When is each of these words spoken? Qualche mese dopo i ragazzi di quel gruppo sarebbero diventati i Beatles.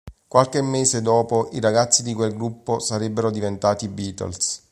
Qualche 0.27 0.63
mese 0.63 1.03
dopo 1.03 1.49
i 1.51 1.59
ragazzi 1.59 2.01
di 2.01 2.15
quel 2.15 2.33
gruppo 2.33 2.79
sarebbero 2.79 3.29
diventati 3.29 3.85
i 3.85 3.89
Beatles. 3.89 4.67